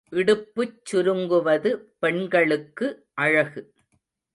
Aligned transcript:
இடுப்புச் 0.09 0.79
சுருங்குவது 0.91 1.75
பெண்களுக்கு 1.99 2.87
அழகு. 3.13 3.61